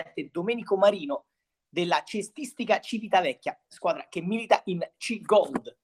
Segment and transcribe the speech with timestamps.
[0.00, 1.26] dirigente Domenico Marino
[1.68, 5.76] della cestistica Civitavecchia, squadra che milita in C-Gold.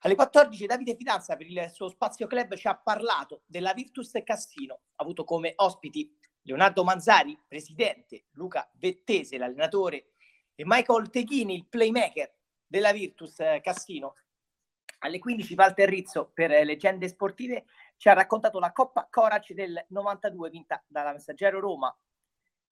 [0.00, 4.74] Alle 14 Davide Fidanza per il suo spazio club ci ha parlato della Virtus Cassino,
[4.94, 10.12] ha avuto come ospiti Leonardo Manzari, presidente, Luca Vettese, l'allenatore,
[10.54, 12.32] e Michael Teghini, il playmaker
[12.66, 14.14] della Virtus Cassino.
[15.00, 17.66] Alle 15 Walter Rizzo per Leggende Sportive
[17.96, 21.94] ci ha raccontato la Coppa Corac del 92 vinta dalla Messaggero Roma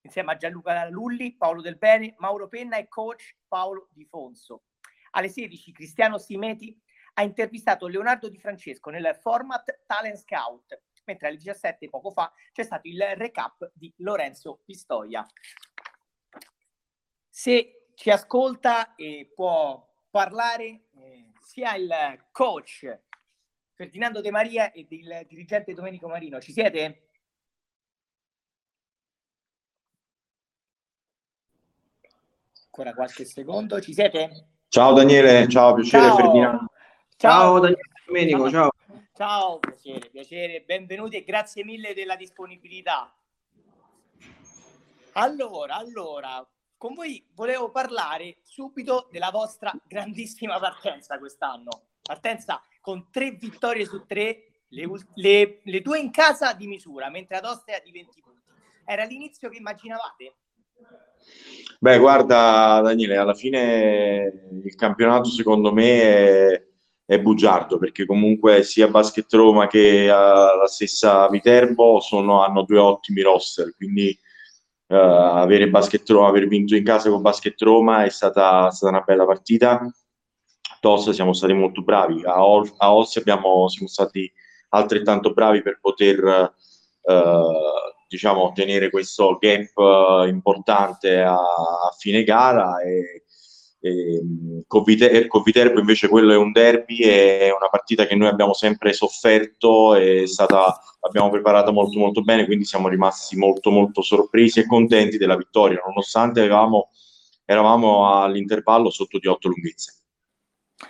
[0.05, 4.65] insieme a Gianluca Lulli, Paolo Del Bene, Mauro Penna e coach Paolo Di Fonso.
[5.13, 6.79] Alle 16 Cristiano Simeti
[7.15, 12.63] ha intervistato Leonardo Di Francesco nel format Talent Scout, mentre alle 17 poco fa c'è
[12.63, 15.27] stato il recap di Lorenzo Pistoia.
[17.29, 23.01] Se ci ascolta e può parlare eh, sia il coach
[23.75, 27.04] Ferdinando De Maria e il dirigente Domenico Marino, ci siete?
[32.77, 34.49] Ancora qualche secondo, ci siete?
[34.67, 36.17] Ciao Daniele, ciao, piacere Ciao.
[36.17, 36.67] Ferdinando.
[37.17, 38.71] Ciao, Ciao Daniele Domenico, ciao.
[39.15, 43.17] Ciao, piacere, piacere, benvenuti e grazie mille della disponibilità.
[45.13, 46.45] Allora, allora,
[46.77, 51.91] con voi volevo parlare subito della vostra grandissima partenza quest'anno.
[52.03, 57.37] Partenza con tre vittorie su tre, le, le- le due in casa di misura, mentre
[57.37, 58.51] ad Ostia di 20 punti.
[58.85, 60.39] Era l'inizio che immaginavate?
[61.79, 66.63] Beh, guarda Daniele, alla fine il campionato secondo me è,
[67.05, 72.79] è bugiardo perché comunque sia Basket Roma che eh, la stessa Viterbo sono- hanno due
[72.79, 78.09] ottimi roster, quindi eh, avere Basket Roma, aver vinto in casa con Basket Roma è
[78.11, 79.81] stata, stata una bella partita.
[80.81, 84.31] Tossa siamo stati molto bravi, a, Ol- a Ostia abbiamo, siamo stati
[84.71, 86.53] altrettanto bravi per poter
[87.03, 87.43] eh,
[88.09, 93.25] diciamo, ottenere questo gap eh, importante a, a fine gara e,
[93.81, 94.23] e,
[94.67, 94.83] con,
[95.29, 99.95] con Viterbo invece quello è un derby, è una partita che noi abbiamo sempre sofferto,
[99.95, 105.19] è stata, l'abbiamo preparata molto molto bene, quindi siamo rimasti molto molto sorpresi e contenti
[105.19, 106.91] della vittoria, nonostante avevamo,
[107.45, 109.99] eravamo all'intervallo sotto di otto lunghezze.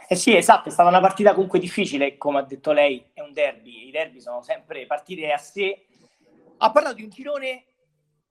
[0.09, 3.33] Eh sì, esatto, è stata una partita comunque difficile, come ha detto lei, è un
[3.33, 5.87] derby, i derby sono sempre partite a sé.
[6.65, 7.67] Ha parlato di un girone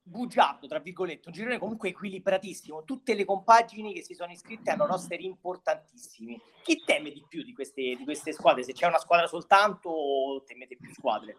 [0.02, 2.82] bugiardo, tra virgolette, un girone comunque equilibratissimo.
[2.82, 6.40] Tutte le compagini che si sono iscritte hanno roster importantissimi.
[6.64, 8.64] Chi teme di più di queste, di queste squadre?
[8.64, 11.36] Se c'è una squadra soltanto o temete più squadre?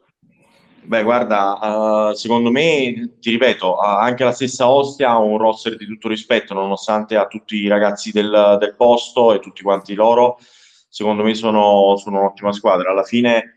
[0.84, 5.76] Beh, guarda, eh, secondo me, ti ripeto, eh, anche la stessa Ostia ha un roster
[5.76, 10.38] di tutto rispetto, nonostante a tutti i ragazzi del, del posto e tutti quanti loro,
[10.88, 12.92] secondo me sono, sono un'ottima squadra.
[12.92, 13.55] Alla fine,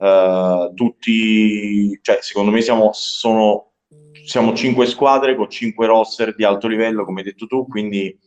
[0.00, 3.72] eh, tutti, cioè, secondo me siamo, sono,
[4.24, 8.18] siamo cinque squadre con cinque roster di alto livello, come hai detto tu, quindi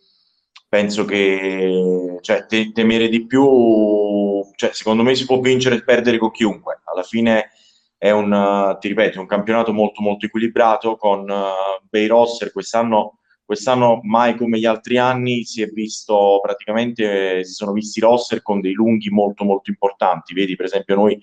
[0.69, 6.17] penso che cioè, te- temere di più, cioè, secondo me si può vincere e perdere
[6.17, 6.81] con chiunque.
[6.85, 7.49] Alla fine
[7.97, 12.51] è un, ti ripeto, un campionato molto molto equilibrato con eh, bei roster.
[12.51, 17.99] Quest'anno, quest'anno mai come gli altri anni si è visto praticamente, eh, si sono visti
[17.99, 20.33] roster con dei lunghi molto molto importanti.
[20.33, 21.19] Vedi per esempio noi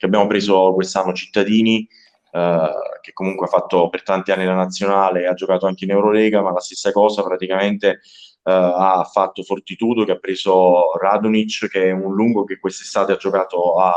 [0.00, 1.86] che abbiamo preso quest'anno Cittadini,
[2.32, 2.70] eh,
[3.02, 6.52] che comunque ha fatto per tanti anni la nazionale, ha giocato anche in Eurolega, ma
[6.52, 12.14] la stessa cosa praticamente eh, ha fatto Fortitudo che ha preso Radonic, che è un
[12.14, 13.92] lungo che quest'estate ha giocato a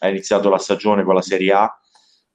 [0.00, 1.80] ha iniziato la stagione con la Serie A,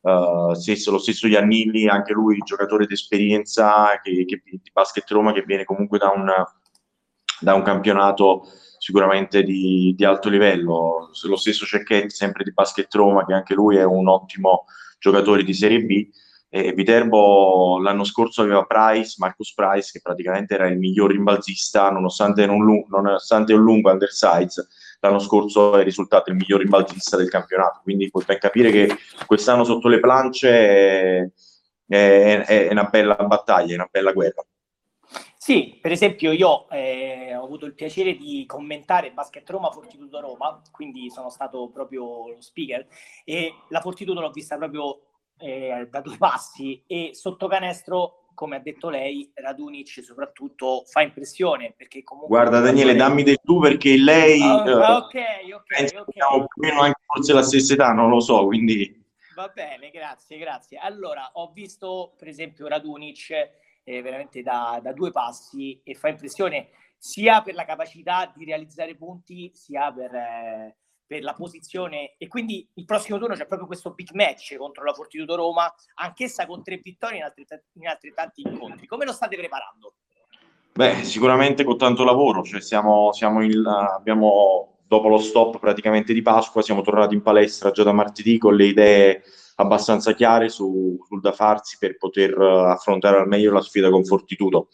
[0.01, 5.43] uh, stesso, lo stesso Iannilli, anche lui giocatore d'esperienza che, che, di Basket Roma che
[5.43, 6.31] viene comunque da un,
[7.41, 8.43] da un campionato
[8.89, 13.77] sicuramente di, di, alto livello, lo stesso Cecchetti sempre di Basket Roma che anche lui
[13.77, 14.65] è un ottimo
[14.97, 16.09] giocatore di Serie B.
[16.51, 22.43] E Viterbo l'anno scorso aveva Price, Marcus Price che praticamente era il miglior rimbalzista nonostante,
[22.45, 24.67] un, nonostante un lungo undersize
[25.01, 29.87] l'anno scorso è risultato il miglior rimbalzista del campionato, quindi puoi capire che quest'anno sotto
[29.87, 31.29] le plance è,
[31.87, 34.43] è, è una bella battaglia, è una bella guerra.
[35.49, 40.61] Sì, per esempio io eh, ho avuto il piacere di commentare Basket Roma Fortitudo Roma,
[40.69, 42.85] quindi sono stato proprio lo speaker
[43.23, 45.05] e la Fortitudo l'ho vista proprio
[45.39, 51.73] eh, da due passi e sotto canestro come ha detto lei, Radunic soprattutto fa impressione
[51.75, 52.37] perché comunque...
[52.37, 54.39] Guarda Daniele, dammi del tu perché lei...
[54.43, 55.15] Oh, eh, ok,
[55.51, 56.09] ok, penso ok.
[56.09, 59.03] abbiamo più o meno anche forse la stessa età, non lo so, quindi...
[59.33, 60.77] Va bene, grazie, grazie.
[60.77, 66.69] Allora, ho visto per esempio Radunic eh, veramente da, da, due passi e fa impressione
[66.97, 72.69] sia per la capacità di realizzare punti, sia per, eh, per la posizione e quindi
[72.75, 76.79] il prossimo turno c'è proprio questo big match contro la Fortitudo Roma, anch'essa con tre
[76.83, 77.25] vittorie in,
[77.81, 78.85] in altrettanti incontri.
[78.85, 79.93] Come lo state preparando?
[80.71, 86.21] Beh, sicuramente con tanto lavoro, cioè siamo, siamo in, abbiamo, dopo lo stop praticamente di
[86.21, 89.23] Pasqua, siamo tornati in palestra già da martedì con le idee
[89.59, 94.69] abbastanza chiare su, sul da farsi per poter affrontare al meglio la sfida con Fortitudo.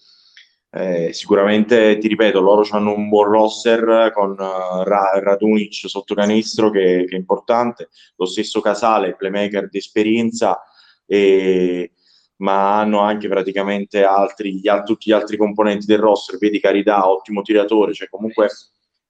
[0.71, 7.05] Eh, sicuramente, ti ripeto, loro hanno un buon roster con uh, Radunic sotto canestro che,
[7.07, 10.61] che, è importante, lo stesso Casale, playmaker di esperienza,
[11.05, 11.93] e,
[12.38, 17.41] ma hanno anche praticamente altri, gli, tutti gli altri componenti del roster, vedi Carità, ottimo
[17.41, 18.49] tiratore, cioè comunque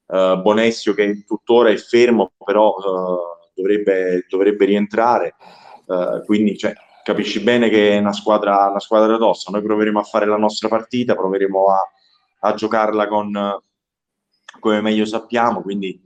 [0.05, 3.17] uh, Bonessio che tuttora è fermo, però uh,
[3.55, 5.33] dovrebbe, dovrebbe, rientrare,
[6.25, 6.73] quindi cioè,
[7.03, 9.51] capisci bene che è una squadra, una squadra tosta.
[9.51, 11.79] Noi proveremo a fare la nostra partita, proveremo a,
[12.47, 13.61] a giocarla con,
[14.59, 16.01] come meglio sappiamo, quindi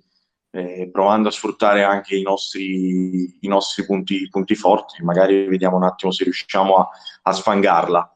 [0.51, 5.03] eh, provando a sfruttare anche i nostri, i nostri punti, punti, forti.
[5.03, 6.89] Magari vediamo un attimo se riusciamo a,
[7.23, 8.13] a sfangarla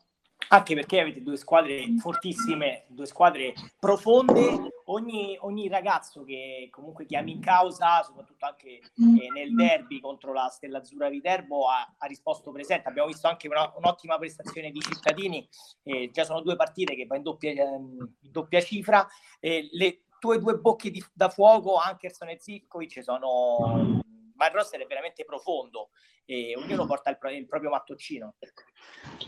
[0.53, 4.71] anche perché avete due squadre fortissime, due squadre profonde.
[4.85, 10.49] Ogni, ogni ragazzo che comunque chiami in causa, soprattutto anche eh, nel derby contro la
[10.49, 12.87] Stella Azzurra Viterbo, ha, ha risposto presente.
[12.87, 15.47] Abbiamo visto anche una, un'ottima prestazione di cittadini,
[15.83, 19.07] eh, già sono due partite che va in doppia, eh, in doppia cifra.
[19.39, 24.01] le tue due bocche di, da fuoco, Ankerson e Zivkovic, sono
[24.35, 25.89] ma il roster è veramente profondo
[26.25, 28.35] e ognuno porta il, il proprio mattoncino.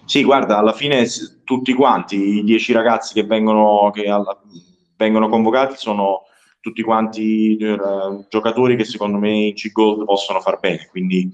[0.06, 1.06] Sì, guarda, alla fine
[1.44, 4.40] tutti quanti, i dieci ragazzi che vengono, che alla,
[4.98, 6.24] vengono convocati sono
[6.60, 7.78] tutti quanti eh,
[8.30, 11.32] giocatori che secondo me in C-Gold possono far bene, quindi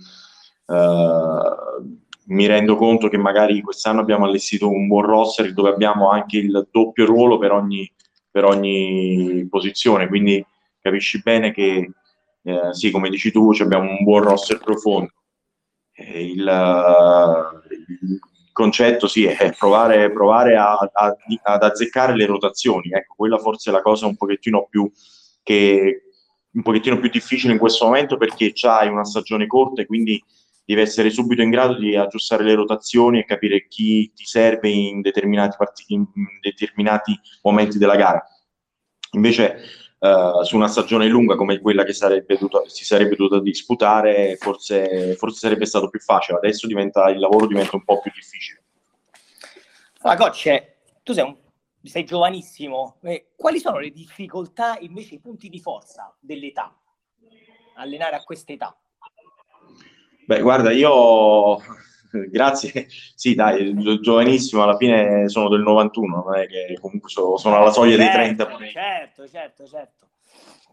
[0.67, 1.39] eh,
[2.25, 6.67] mi rendo conto che magari quest'anno abbiamo allestito un buon roster dove abbiamo anche il
[6.71, 7.89] doppio ruolo per ogni,
[8.29, 10.45] per ogni posizione, quindi
[10.79, 11.91] capisci bene che
[12.43, 15.11] eh, sì, come dici tu, abbiamo un buon roster profondo.
[16.01, 16.39] Eh, il,
[18.01, 18.19] il,
[18.51, 22.91] concetto sì, è provare, provare a, a, ad azzeccare le rotazioni.
[22.91, 24.91] Ecco, quella forse è la cosa un pochettino più
[25.43, 26.03] che
[26.53, 30.21] un pochettino più difficile in questo momento perché c'hai una stagione corta e quindi
[30.65, 35.01] devi essere subito in grado di aggiustare le rotazioni e capire chi ti serve in
[35.01, 36.05] determinati, part- in
[36.41, 38.23] determinati momenti della gara.
[39.13, 39.57] Invece
[40.01, 45.15] uh, su una stagione lunga come quella che sarebbe dovuto, si sarebbe dovuta disputare, forse,
[45.15, 46.37] forse, sarebbe stato più facile.
[46.37, 48.63] Adesso diventa, il lavoro diventa un po' più difficile.
[50.01, 50.63] Allora, coach,
[51.03, 51.37] tu sei, un,
[51.83, 52.97] sei giovanissimo.
[53.03, 56.75] Eh, quali sono le difficoltà, invece, i punti di forza dell'età?
[57.75, 58.75] Allenare a questa età?
[60.25, 61.59] Beh, guarda, io
[62.29, 62.87] grazie.
[63.15, 67.71] Sì, dai, giovanissimo, alla fine sono del 91, non è che comunque sono, sono alla
[67.71, 68.57] soglia certo, dei 30.
[68.71, 70.05] Certo, certo, certo.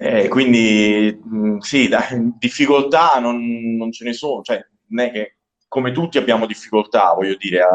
[0.01, 1.21] Eh, quindi
[1.59, 6.47] sì, dai, difficoltà non, non, ce ne sono, cioè non è che come tutti abbiamo
[6.47, 7.69] difficoltà, voglio dire, a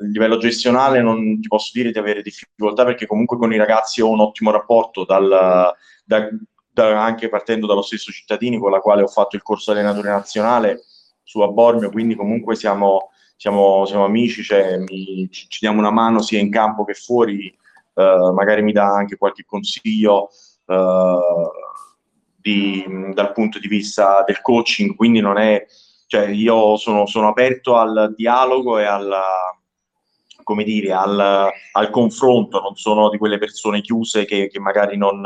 [0.00, 4.08] livello gestionale non ti posso dire di avere difficoltà perché comunque con i ragazzi ho
[4.08, 5.72] un ottimo rapporto, dal,
[6.04, 6.28] da,
[6.72, 10.82] da, anche partendo dallo stesso cittadini con la quale ho fatto il corso allenatore nazionale
[11.28, 15.90] su a Bormio, quindi comunque siamo, siamo, siamo amici, cioè, mi, ci, ci, diamo una
[15.90, 17.54] mano sia in campo che fuori,
[17.92, 20.30] uh, magari mi dà anche qualche consiglio
[20.64, 21.50] uh,
[22.34, 22.82] di,
[23.12, 25.66] dal punto di vista del coaching, quindi non è,
[26.06, 29.14] cioè io sono, sono aperto al dialogo e al,
[30.48, 35.20] come dire, al, al, confronto, non sono di quelle persone chiuse che, che magari non,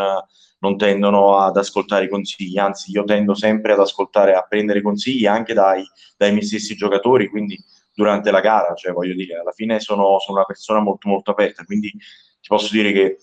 [0.58, 5.24] non tendono ad ascoltare i consigli, anzi io tendo sempre ad ascoltare, a prendere consigli
[5.24, 5.84] anche dai,
[6.16, 7.56] dai miei stessi giocatori, quindi
[7.94, 11.62] durante la gara, cioè voglio dire, alla fine sono, sono una persona molto molto aperta,
[11.64, 13.18] quindi ti posso dire che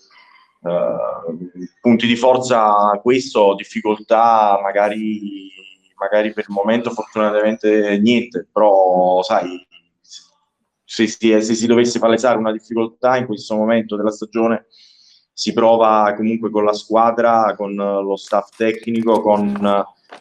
[0.61, 1.37] uh,
[1.81, 5.51] punti di forza questo, difficoltà magari,
[5.95, 9.67] magari per il momento fortunatamente niente, però sai,
[10.91, 14.65] se si, se si dovesse palesare una difficoltà in questo momento della stagione
[15.31, 19.53] si prova comunque con la squadra, con lo staff tecnico, con,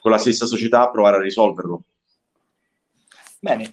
[0.00, 1.82] con la stessa società a provare a risolverlo.
[3.40, 3.70] Bene,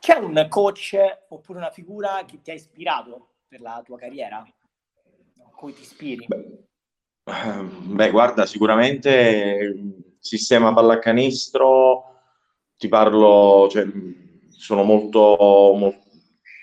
[0.00, 0.96] c'è un coach
[1.28, 4.38] oppure una figura che ti ha ispirato per la tua carriera?
[4.38, 6.26] A cui ti ispiri?
[6.28, 12.04] Beh, beh guarda, sicuramente il sistema pallacanestro,
[12.78, 13.86] ti parlo, cioè,
[14.48, 16.06] sono molto, molto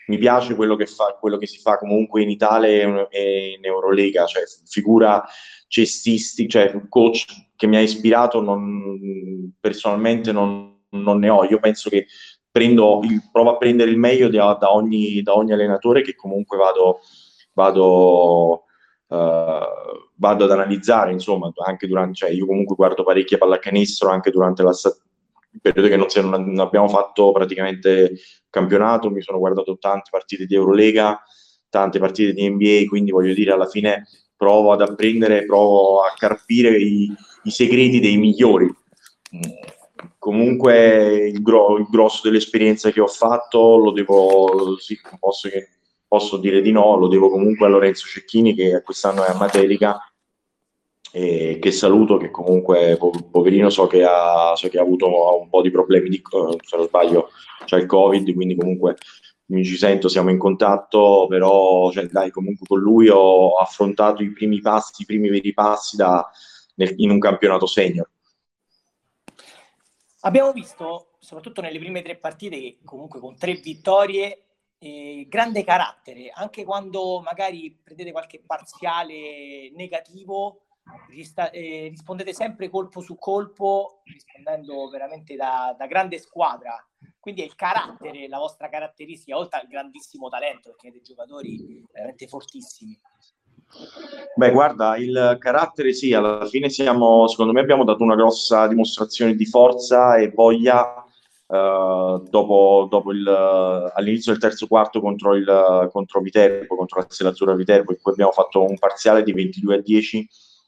[0.08, 4.26] mi piace quello che, fa, quello che si fa comunque in Italia e in Eurolega,
[4.26, 5.24] cioè figura
[5.68, 11.44] cestistica, cioè coach che mi ha ispirato, non, personalmente non, non, ne ho.
[11.46, 12.08] Io penso che
[12.52, 16.58] prendo il, provo a prendere il meglio da, da, ogni, da ogni, allenatore che comunque
[16.58, 17.00] vado,
[17.54, 18.64] vado
[19.08, 24.64] uh, vado ad analizzare, insomma, anche durante, cioè io comunque guardo parecchie pallacanestro anche durante
[24.64, 24.72] la,
[25.52, 28.14] il periodo che non, non abbiamo fatto praticamente
[28.56, 31.22] campionato, mi sono guardato tante partite di Eurolega,
[31.70, 34.08] tante partite di NBA, quindi voglio dire, alla fine
[34.38, 38.74] provo ad apprendere, provo a carpire i, i segreti dei migliori.
[40.18, 45.50] Comunque il, gro- il, grosso dell'esperienza che ho fatto lo devo, sì, posso,
[46.08, 50.00] posso dire di no, lo devo comunque a Lorenzo Cecchini che quest'anno è a Matelica
[51.18, 52.98] e che saluto, che comunque
[53.32, 56.88] poverino so che ha, so che ha avuto un po' di problemi, di, se non
[56.88, 57.30] sbaglio
[57.64, 58.98] c'è il Covid, quindi comunque
[59.46, 64.34] mi ci sento, siamo in contatto, però cioè, dai, comunque con lui ho affrontato i
[64.34, 66.30] primi passi, i primi veri passi da,
[66.76, 68.10] nel, in un campionato senior.
[70.20, 74.48] Abbiamo visto, soprattutto nelle prime tre partite, comunque con tre vittorie,
[74.80, 80.65] eh, grande carattere, anche quando magari prendete qualche parziale negativo,
[81.10, 86.76] rista- eh, rispondete sempre colpo su colpo, rispondendo veramente da, da, grande squadra.
[87.20, 92.28] Quindi è il carattere, la vostra caratteristica, oltre al grandissimo talento, perché avete giocatori veramente
[92.28, 93.00] fortissimi.
[94.36, 99.36] Beh, guarda, il carattere sì, alla fine siamo, secondo me abbiamo dato una grossa dimostrazione
[99.36, 101.00] di forza e voglia
[101.48, 107.54] Uh, dopo, dopo il, all'inizio del terzo quarto contro, il, contro Viterbo, contro la Selazzurra
[107.54, 110.28] Viterbo, in cui abbiamo fatto un parziale di 22 a 10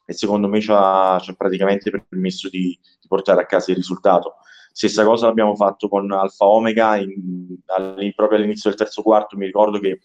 [0.09, 4.35] e secondo me ci ha, ci praticamente permesso di, di, portare a casa il risultato.
[4.71, 9.45] Stessa cosa l'abbiamo fatto con Alfa Omega, in, all, proprio all'inizio del terzo quarto mi
[9.45, 9.99] ricordo che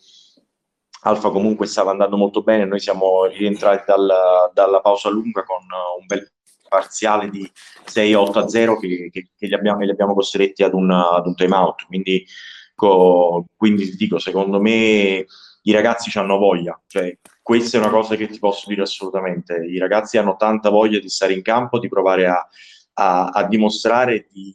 [1.05, 5.59] Alfa comunque stava andando molto bene, noi siamo rientrati dal, dalla pausa lunga con
[6.01, 6.33] un bel
[6.69, 7.49] parziale di
[7.87, 11.87] 6-8-0 che, che, che, li abbiamo, li abbiamo, costretti ad un, ad un time out.
[11.87, 12.27] Quindi,
[12.75, 15.27] co, quindi dico, secondo me
[15.63, 19.57] i ragazzi hanno voglia, cioè questa è una cosa che ti posso dire assolutamente.
[19.57, 22.49] I ragazzi hanno tanta voglia di stare in campo, di provare a,
[22.95, 24.55] a, a dimostrare, di,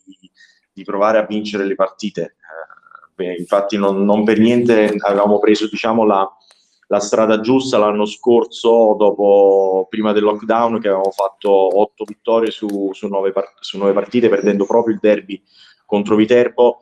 [0.72, 2.38] di, provare a vincere le partite.
[3.18, 6.28] Eh, infatti, non, non, per niente avevamo preso diciamo, la,
[6.88, 12.92] la, strada giusta l'anno scorso, dopo, prima del lockdown, che avevamo fatto otto vittorie su,
[12.94, 15.44] su, nove, su nove partite, perdendo proprio il derby
[15.86, 16.80] contro Viterbo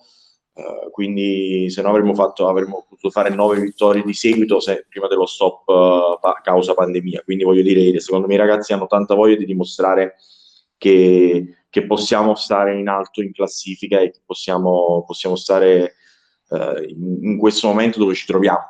[0.56, 5.08] Uh, quindi se no avremmo, fatto, avremmo potuto fare nove vittorie di seguito se, prima
[5.08, 7.24] dello stop uh, pa- causa pandemia.
[7.24, 10.16] Quindi voglio dire, secondo me i ragazzi hanno tanta voglia di dimostrare
[10.78, 15.96] che, che possiamo stare in alto in classifica e che possiamo, possiamo stare
[16.48, 18.64] uh, in, in questo momento dove ci troviamo.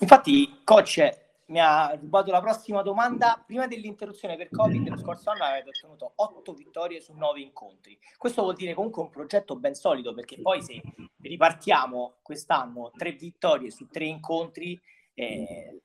[0.00, 3.42] Infatti, coach, mi ha rubato la prossima domanda.
[3.46, 7.98] Prima dell'interruzione per Covid, lo scorso anno avete ottenuto 8 vittorie su 9 incontri.
[8.16, 10.80] Questo vuol dire comunque un progetto ben solido, perché poi se
[11.20, 14.80] ripartiamo quest'anno 3 vittorie su 3 incontri,
[15.14, 15.80] eh,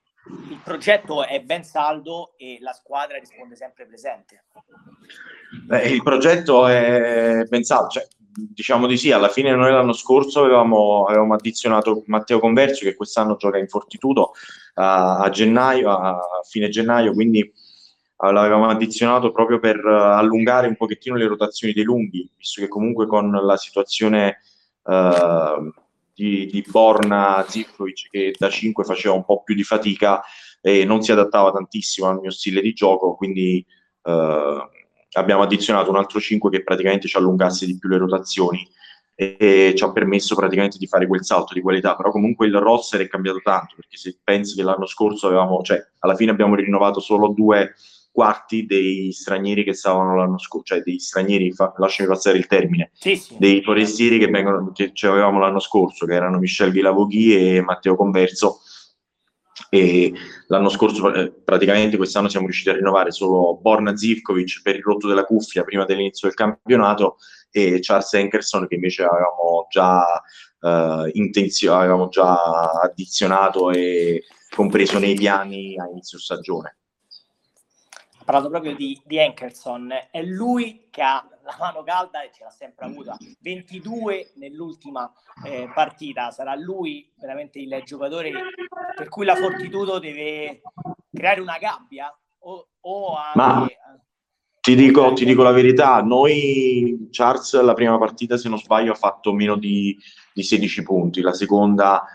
[0.49, 4.43] il progetto è ben saldo e la squadra risponde sempre presente.
[5.65, 10.43] Beh, il progetto è ben saldo, cioè, diciamo di sì, alla fine noi l'anno scorso
[10.43, 14.33] avevamo, avevamo addizionato Matteo Convercio che quest'anno gioca in Fortitudo
[14.75, 17.41] a, a gennaio, a fine gennaio, quindi
[18.17, 23.07] uh, l'avevamo addizionato proprio per allungare un pochettino le rotazioni dei lunghi, visto che comunque
[23.07, 24.39] con la situazione
[24.83, 25.73] uh,
[26.13, 30.22] di, di Borna Zivkovic che da 5 faceva un po' più di fatica
[30.62, 33.65] e non si adattava tantissimo al mio stile di gioco, quindi
[34.03, 38.68] abbiamo addizionato un altro 5 che praticamente ci allungasse di più le rotazioni
[39.15, 42.58] e, e, ci ha permesso praticamente di fare quel salto di qualità, però comunque il
[42.58, 46.56] roster è cambiato tanto, perché se pensi che l'anno scorso avevamo, cioè alla fine abbiamo
[46.56, 47.75] rinnovato solo due
[48.12, 52.91] quarti dei stranieri che stavano l'anno scorso, cioè dei stranieri, fa, lasciami passare il termine,
[52.94, 53.36] sì, sì.
[53.39, 58.60] dei forestieri che, vengono, che avevamo l'anno scorso, che erano Michel Vilavoghi e Matteo Converso,
[59.70, 60.12] e
[60.48, 65.08] l'anno scorso eh, praticamente quest'anno siamo riusciti a rinnovare solo Borna Zivkovic per il rotto
[65.08, 67.18] della cuffia prima dell'inizio del campionato
[67.51, 70.03] e Charles Enkerson che invece avevamo già,
[70.60, 72.36] uh, intenzio- avevamo già
[72.82, 76.77] addizionato e compreso nei piani a inizio stagione.
[78.21, 82.43] Ha parlato proprio di, di Enkerson, è lui che ha la mano calda e ce
[82.43, 83.17] l'ha sempre avuta.
[83.39, 85.11] 22 nell'ultima
[85.43, 88.31] eh, partita, sarà lui veramente il giocatore
[88.95, 90.61] per cui la Fortitudo deve
[91.11, 93.37] creare una gabbia o, o anche...
[93.37, 93.67] Ma
[94.61, 98.95] ti dico, ti dico, la verità, noi Charles la prima partita se non sbaglio ha
[98.95, 99.97] fatto meno di,
[100.31, 102.05] di 16 punti, la seconda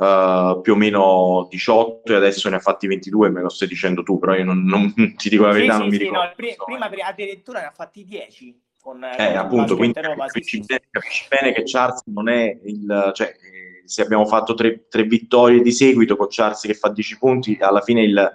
[0.00, 4.02] uh, più o meno 18 e adesso ne ha fatti 22, me lo stai dicendo
[4.02, 6.24] tu, però io non, non ti dico la verità, sì, non sì, mi ricordo.
[6.24, 6.32] No,
[6.64, 11.52] prima, prima addirittura ne ha fatti 10 con, eh, appunto, quindi capisci, bene, capisci, bene,
[11.52, 13.10] che Charles non è il...
[13.14, 17.18] Cioè, eh, se abbiamo fatto tre, tre, vittorie di seguito con Charles che fa 10
[17.18, 18.32] punti, alla fine il,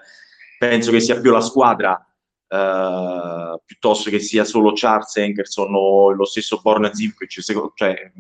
[0.60, 2.00] penso che sia più la squadra
[2.48, 8.12] Uh, piuttosto che sia solo Charles Henkerson o lo stesso Borna Zivkovic, cioè,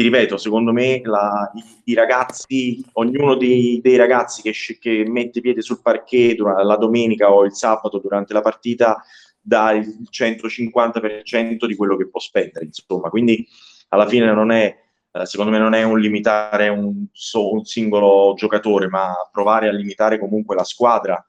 [0.00, 5.42] ti ripeto, secondo me la, i, i, ragazzi, ognuno dei, dei ragazzi che, che, mette
[5.42, 9.04] piede sul parquet durante, la domenica o il sabato durante la partita
[9.38, 13.46] dà il 150% di quello che può spendere, insomma, quindi
[13.88, 14.74] alla fine non è,
[15.12, 19.72] eh, secondo me non è un limitare un, so, un singolo giocatore, ma provare a
[19.72, 21.22] limitare comunque la squadra.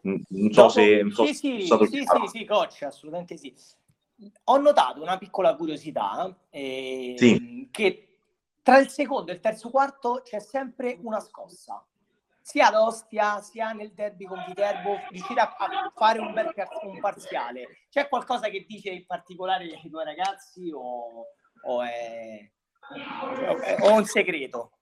[0.00, 1.02] Non so Dopo, se...
[1.02, 3.54] Non so sì, sì, sì, sì, sì, coach, assolutamente sì.
[4.44, 7.68] Ho notato una piccola curiosità, eh, sì.
[7.70, 8.18] che
[8.62, 11.84] tra il secondo e il terzo quarto c'è sempre una scossa.
[12.40, 16.52] Sia ad Ostia, sia nel derby con Viterbo, riuscire a, a fare un bel
[16.82, 17.86] un parziale.
[17.88, 21.26] C'è qualcosa che dice in particolare ai due ragazzi o,
[21.64, 22.50] o è,
[23.80, 24.72] o è un segreto?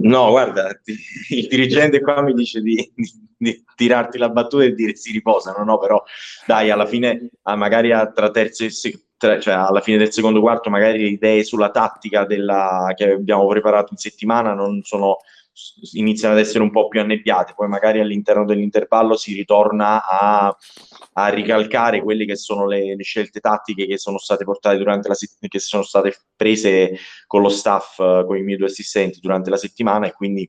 [0.00, 0.80] No, guarda,
[1.28, 5.62] il dirigente qua mi dice di, di, di, tirarti la battuta e dire si riposano,
[5.64, 6.02] no, però
[6.46, 8.70] dai, alla fine, magari tra terzo e
[9.16, 13.46] tra, cioè alla fine del secondo quarto, magari le idee sulla tattica della, che abbiamo
[13.46, 15.18] preparato in settimana non sono
[15.92, 20.56] iniziano ad essere un po' più annebbiate, poi magari all'interno dell'intervallo si ritorna a,
[21.14, 25.14] a ricalcare quelle che sono le, le, scelte tattiche che sono state portate durante la
[25.14, 26.96] settimana, che sono state prese
[27.26, 30.48] con lo staff, con i miei due assistenti durante la settimana e quindi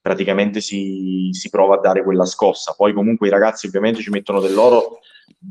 [0.00, 2.74] praticamente si, si prova a dare quella scossa.
[2.76, 4.98] Poi comunque i ragazzi ovviamente ci mettono del loro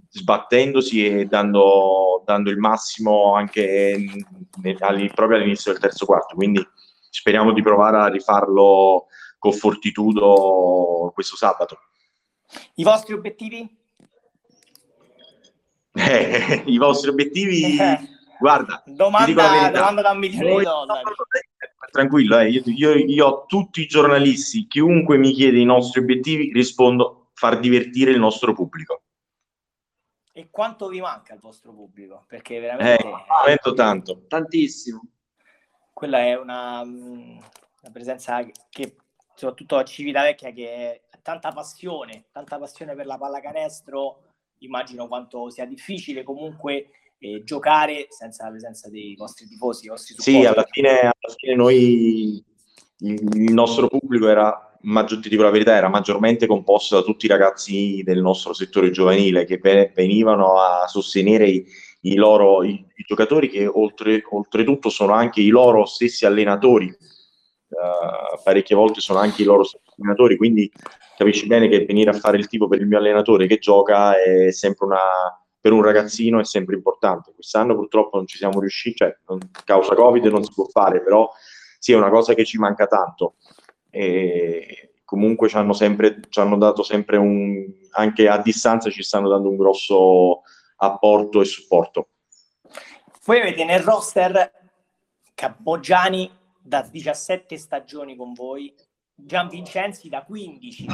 [0.09, 3.97] sbattendosi e dando, dando il massimo anche
[4.61, 6.63] nel, proprio all'inizio del terzo quarto, quindi
[7.13, 9.05] speriamo di provare a rifarlo
[9.37, 11.77] con fortitudo questo sabato.
[12.75, 13.77] I vostri obiettivi?
[15.93, 17.99] Eh, I vostri obiettivi, eh.
[18.39, 21.03] guarda, domanda, domanda da un milione di dollari.
[21.91, 26.51] Tranquillo, eh, io, io, io ho tutti i giornalisti, chiunque mi chiede i nostri obiettivi,
[26.51, 29.03] rispondo far divertire il nostro pubblico.
[30.31, 32.25] E quanto vi manca il vostro pubblico?
[32.27, 33.07] Perché veramente...
[33.47, 34.23] Eh, tanto.
[34.27, 35.01] Tantissimo.
[35.93, 38.95] Quella è una, una presenza che,
[39.35, 44.23] soprattutto a Civitavecchia, che ha tanta passione, tanta passione per la pallacanestro,
[44.59, 46.89] immagino quanto sia difficile comunque
[47.19, 52.43] eh, giocare senza la presenza dei vostri tifosi, vostri Sì, alla fine, alla fine noi,
[52.97, 57.29] il nostro pubblico era, maggior, ti dico la verità, era maggiormente composto da tutti i
[57.29, 59.57] ragazzi del nostro settore giovanile che
[59.93, 61.65] venivano a sostenere i,
[62.05, 66.87] i loro i, i giocatori che oltre, oltretutto sono anche i loro stessi allenatori.
[67.73, 70.71] Uh, parecchie volte sono anche i loro stessi allenatori, quindi
[71.17, 74.51] capisci bene che venire a fare il tipo per il mio allenatore che gioca è
[74.51, 74.99] sempre una,
[75.59, 77.31] per un ragazzino è sempre importante.
[77.33, 81.29] Quest'anno purtroppo non ci siamo riusciti, cioè non, causa Covid non si può fare, però
[81.79, 83.35] sì, è una cosa che ci manca tanto.
[83.89, 89.29] E comunque ci hanno, sempre, ci hanno dato sempre un, anche a distanza ci stanno
[89.29, 90.41] dando un grosso
[90.83, 92.07] apporto e supporto.
[93.25, 94.51] Voi avete nel roster
[95.33, 96.29] Capoggiani
[96.61, 98.73] da 17 stagioni con voi,
[99.15, 100.85] Gian Vincenzi da 15,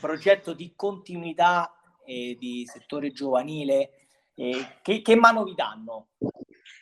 [0.00, 1.72] progetto di continuità
[2.04, 3.90] e di settore giovanile.
[4.34, 6.08] Eh, che, che, mano vi danno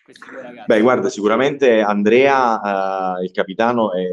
[0.04, 0.66] questi due ragazzi?
[0.66, 4.06] Beh, guarda, sicuramente Andrea, eh, il capitano, è,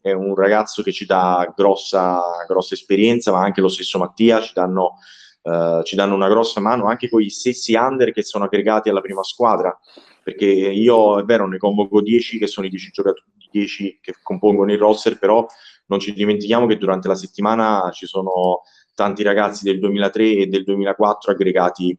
[0.00, 4.52] è, un ragazzo che ci dà grossa, grossa esperienza, ma anche lo stesso Mattia ci
[4.52, 4.98] danno,
[5.42, 9.00] eh, ci danno una grossa mano anche con gli stessi under che sono aggregati alla
[9.00, 9.78] prima squadra.
[10.22, 14.72] Perché io, è vero, ne convoco 10 che sono i 10 giocatori 10 che compongono
[14.72, 15.46] il roster, però
[15.86, 18.62] non ci dimentichiamo che durante la settimana ci sono
[18.94, 21.96] tanti ragazzi del 2003 e del 2004 aggregati,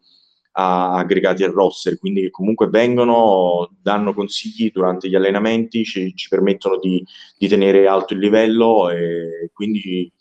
[0.54, 6.78] a, aggregati al roster, quindi comunque vengono, danno consigli durante gli allenamenti, ci, ci permettono
[6.78, 7.04] di,
[7.38, 10.12] di, tenere alto il livello e quindi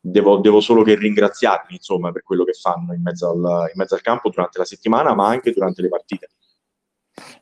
[0.00, 3.94] devo, devo, solo che ringraziarli insomma, per quello che fanno in mezzo, al, in mezzo
[3.94, 6.30] al campo durante la settimana, ma anche durante le partite.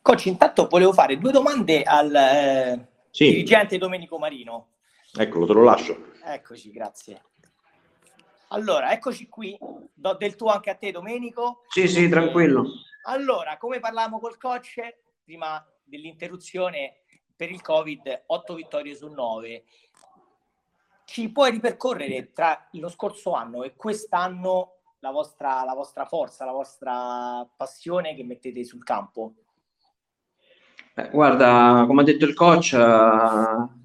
[0.03, 3.29] Coach, intanto volevo fare due domande al eh, sì.
[3.31, 4.71] dirigente Domenico Marino.
[5.16, 6.12] Eccolo, te lo lascio.
[6.25, 7.23] Eccoci, grazie.
[8.49, 9.57] Allora, eccoci qui.
[9.94, 11.64] Do del tuo anche a te, Domenico.
[11.68, 12.66] Sì, sì, tranquillo.
[13.05, 14.81] Allora, come parlavamo col coach
[15.23, 17.03] prima dell'interruzione
[17.37, 19.64] per il Covid, 8 vittorie su 9.
[21.11, 26.53] Ci puoi ripercorrere tra lo scorso anno e quest'anno la vostra, la vostra forza, la
[26.53, 29.33] vostra passione che mettete sul campo?
[30.92, 32.75] Beh, guarda, come ha detto il coach,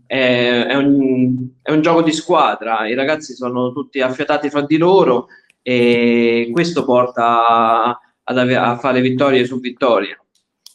[0.06, 4.76] è, è, un, è, un, gioco di squadra, i ragazzi sono tutti affiatati fra di
[4.76, 5.28] loro
[5.62, 10.26] e questo porta ave- a fare vittorie su vittorie.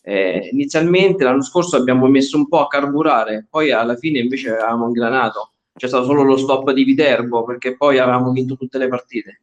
[0.01, 4.87] Eh, inizialmente l'anno scorso abbiamo messo un po' a carburare, poi alla fine invece avevamo
[4.87, 9.41] ingranato c'è stato solo lo stop di Viterbo perché poi avevamo vinto tutte le partite.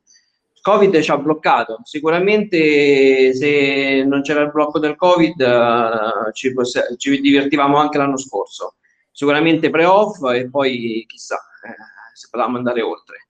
[0.61, 1.81] Covid ci ha bloccato.
[1.83, 6.51] Sicuramente se non c'era il blocco del Covid uh, ci,
[6.97, 8.75] ci, divertivamo anche l'anno scorso.
[9.11, 11.75] Sicuramente pre-off e poi chissà eh,
[12.13, 13.27] se potevamo andare oltre.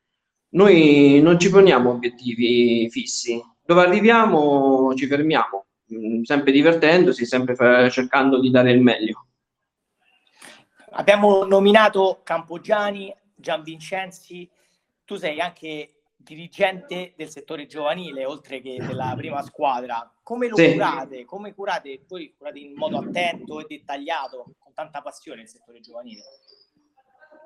[0.51, 3.41] Noi non ci poniamo obiettivi fissi.
[3.65, 7.55] Dove arriviamo ci fermiamo, mm, sempre divertendosi, sempre
[7.89, 9.25] cercando di dare il meglio.
[10.97, 14.49] Abbiamo nominato Campogiani, Gian Vincenzi,
[15.03, 20.09] tu sei anche dirigente del settore giovanile, oltre che della prima squadra.
[20.23, 20.71] Come lo sì.
[20.71, 21.25] curate?
[21.25, 22.05] Come curate?
[22.07, 26.21] Voi curate in modo attento e dettagliato, con tanta passione il settore giovanile?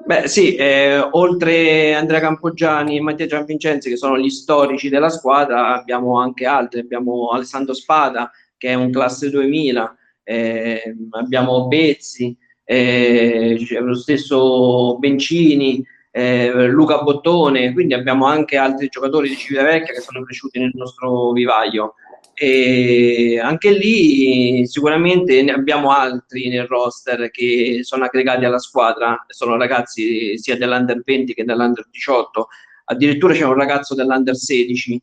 [0.05, 5.73] Beh sì, eh, oltre Andrea Campoggiani e Mattia Gianvincenzi che sono gli storici della squadra,
[5.73, 12.37] abbiamo anche altri, abbiamo Alessandro Spada che è un classe 2000, eh, abbiamo Bezzi,
[12.71, 20.01] eh, lo stesso Bencini, eh, Luca Bottone, quindi abbiamo anche altri giocatori di Civitavecchia che
[20.01, 21.95] sono cresciuti nel nostro vivaio.
[22.35, 29.57] E anche lì sicuramente ne abbiamo altri nel roster che sono aggregati alla squadra, sono
[29.57, 32.47] ragazzi sia dell'Under 20 che dell'Under 18,
[32.85, 35.01] addirittura c'è un ragazzo dell'Under 16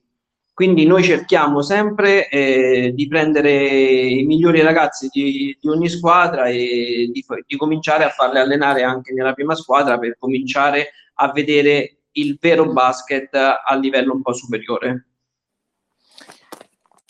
[0.57, 7.11] quindi noi cerchiamo sempre eh, di prendere i migliori ragazzi di, di ogni squadra e
[7.13, 12.39] di, di, cominciare a farli allenare anche nella prima squadra per cominciare a vedere il
[12.41, 15.09] vero basket a livello un po' superiore.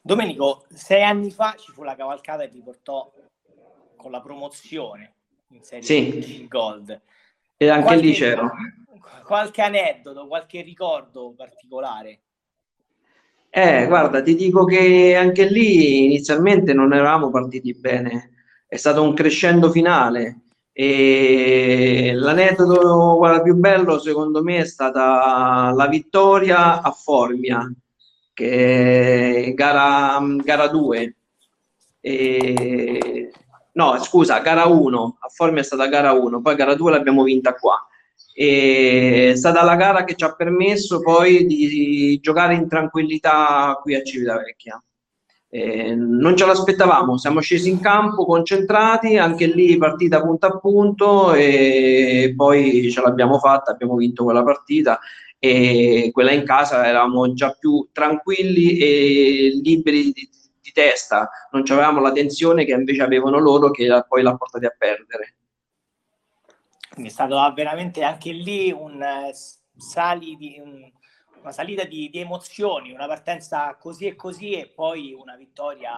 [0.02, 3.12] Domenico, sei anni fa ci fu la cavalcata e vi portò
[3.94, 5.14] con la promozione
[5.50, 5.85] in Serie
[6.20, 6.48] sì.
[6.48, 7.00] Gold.
[7.56, 8.50] E anche qualche, lì c'era.
[9.24, 12.22] Qualche aneddoto, qualche ricordo particolare?
[13.50, 18.32] Eh, guarda, ti dico che anche lì inizialmente non eravamo partiti bene,
[18.66, 25.87] è stato un crescendo finale e l'aneddoto guarda, più bello secondo me è stata la
[25.88, 27.72] vittoria a Formia,
[28.35, 31.16] che è gara, gara 2.
[32.00, 33.30] E...
[33.72, 37.54] No, scusa, gara 1, a Formia è stata gara 1, poi gara 2 l'abbiamo vinta
[37.54, 37.87] qua
[38.38, 44.03] è stata la gara che ci ha permesso poi di giocare in tranquillità qui a
[44.03, 44.83] Civitavecchia.
[45.49, 51.33] Eh, non ce l'aspettavamo, siamo scesi in campo concentrati, anche lì partita punto a punto
[51.33, 54.99] e poi ce l'abbiamo fatta, abbiamo vinto quella partita
[55.38, 60.29] e quella in casa eravamo già più tranquilli e liberi di,
[60.61, 64.75] di testa, non avevamo la tensione che invece avevano loro che poi l'ha portati a
[64.77, 65.36] perdere.
[66.96, 69.30] Quindi è stato veramente anche lì un eh,
[69.76, 70.82] sali di, un,
[71.42, 75.92] una salita di, di, emozioni, una partenza così e così e poi una vittoria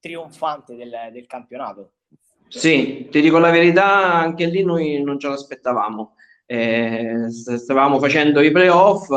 [0.00, 1.90] trionfante del, del campionato.
[2.48, 6.14] Sì, ti dico la verità, anche lì noi non ce l'aspettavamo.
[6.46, 9.10] Eh, stavamo facendo i playoff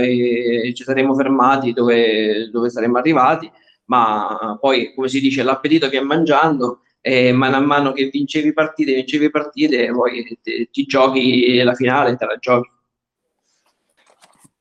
[0.00, 3.48] eh, e ci saremmo fermati dove, dove saremmo arrivati,
[3.84, 8.94] ma poi, come si dice, l'appetito viene mangiando e mano a mano che vincevi partite,
[8.94, 10.38] vincevi partite, poi
[10.70, 12.70] ti, giochi la finale, te la giochi.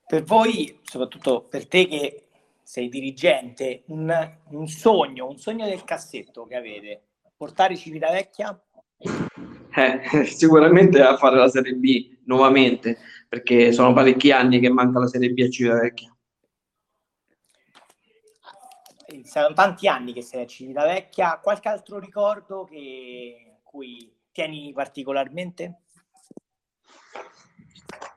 [0.06, 2.26] Per voi, soprattutto per te che
[2.62, 4.14] sei dirigente, un,
[4.50, 7.02] un sogno, un sogno del cassetto che avete,
[7.38, 8.62] portare Civitavecchia?
[9.76, 12.98] Eh, sicuramente a fare la Serie B nuovamente,
[13.30, 16.13] perché sono parecchi anni che manca la Serie B a Civitavecchia
[19.24, 25.80] saranno tanti anni che sei a Civitavecchia, qualche altro ricordo che cui tieni particolarmente?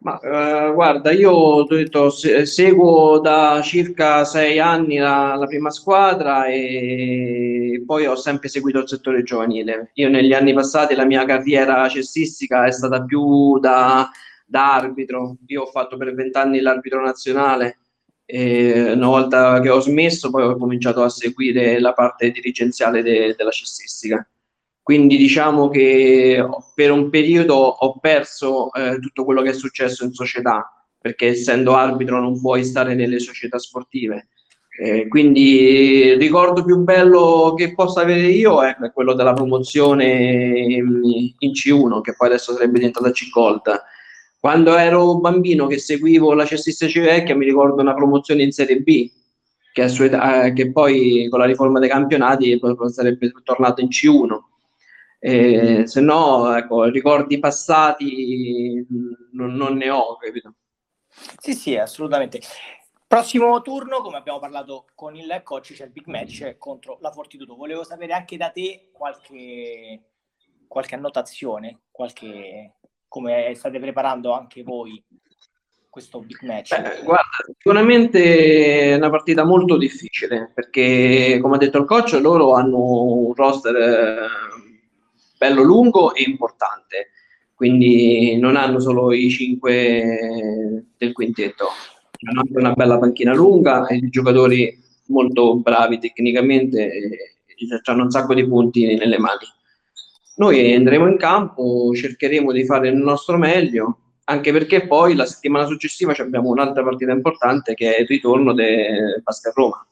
[0.00, 5.70] Ma, eh, guarda, io ho detto, se, seguo da circa sei anni la, la, prima
[5.70, 9.90] squadra e poi ho sempre seguito il settore giovanile.
[9.94, 14.08] Io negli anni passati la mia carriera cestistica è stata più da,
[14.44, 15.38] da arbitro.
[15.46, 17.78] Io ho fatto per vent'anni l'arbitro nazionale
[18.28, 23.34] e una volta che ho smesso, poi ho cominciato a seguire la parte dirigenziale de-
[23.36, 24.28] della cestistica.
[24.82, 30.12] Quindi diciamo che per un periodo ho perso eh, tutto quello che è successo in
[30.12, 34.28] società, perché essendo arbitro non puoi stare nelle società sportive.
[34.78, 41.32] Eh, quindi il ricordo più bello che posso avere io è quello della promozione in,
[41.38, 43.62] in C1, che poi adesso sarebbe diventata C-Gold
[44.46, 49.11] quando ero bambino che seguivo la cestista Civecchia mi ricordo una promozione in Serie B
[49.72, 52.56] che, età, eh, che poi con la riforma dei campionati
[52.92, 54.38] sarebbe tornato in C1.
[55.18, 58.87] Eh, se no, ecco, ricordi passati
[59.32, 60.54] non, non ne ho, capito?
[61.40, 62.40] Sì, sì, assolutamente.
[63.04, 67.56] Prossimo turno, come abbiamo parlato con il coach, c'è il big match contro la Fortitudo.
[67.56, 70.02] Volevo sapere anche da te qualche,
[70.68, 72.74] qualche annotazione, qualche
[73.16, 75.02] come state preparando anche voi
[75.88, 76.79] questo big match?
[76.79, 77.22] Beh, guarda,
[77.57, 83.33] sicuramente è una partita molto difficile perché, come ha detto il coach, loro hanno un
[83.33, 84.29] roster eh,
[85.38, 87.12] bello lungo e importante,
[87.55, 91.68] quindi non hanno solo i cinque del quintetto,
[92.29, 96.90] hanno anche una bella panchina lunga e giocatori molto bravi tecnicamente
[97.85, 99.46] hanno un sacco di punti nelle mani.
[100.37, 105.64] Noi andremo in campo, cercheremo di fare il nostro meglio, anche perché poi la settimana
[105.64, 109.87] successiva abbiamo un'altra partita importante che è il ritorno del Pascal Roma.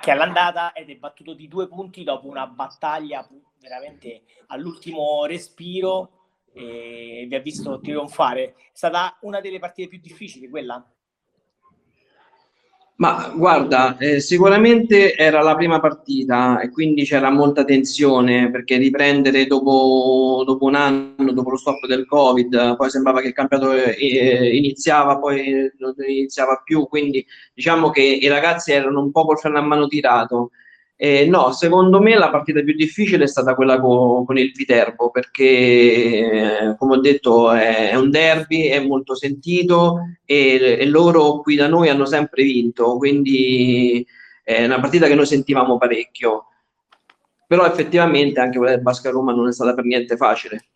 [0.00, 3.24] Che all'andata è battuto di due punti dopo una battaglia
[3.60, 8.44] veramente all'ultimo respiro e vi ha visto trionfare.
[8.46, 10.84] È stata una delle partite più difficili quella?
[12.96, 19.46] Ma guarda, eh, sicuramente era la prima partita e quindi c'era molta tensione perché riprendere
[19.46, 24.56] dopo, dopo, un anno, dopo lo stop del Covid, poi sembrava che il campionato eh,
[24.56, 29.58] iniziava, poi non iniziava più, quindi diciamo che i ragazzi erano un po' col freno
[29.58, 30.50] a mano tirato
[31.04, 35.10] eh, no, secondo me la partita più difficile è stata quella con, con il Viterbo
[35.10, 41.40] perché, eh, come ho detto, è, è, un derby, è molto sentito e, e, loro
[41.40, 44.06] qui da noi hanno sempre vinto, quindi
[44.44, 46.44] è una partita che noi sentivamo parecchio.
[47.48, 50.66] Però effettivamente anche quella del Basca Roma non è stata per niente facile.